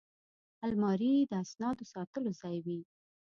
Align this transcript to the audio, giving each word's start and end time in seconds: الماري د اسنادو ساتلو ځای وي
الماري 0.65 1.13
د 1.29 1.33
اسنادو 1.43 1.83
ساتلو 1.93 2.29
ځای 2.41 2.57
وي 2.65 2.79